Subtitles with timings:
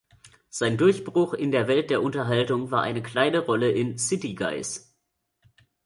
[0.49, 4.95] Sein Durchbruch in der Welt der Unterhaltung war eine kleine Rolle in "City Guys".